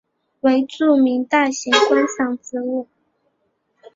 [0.39, 2.87] 为著名大型观赏植物。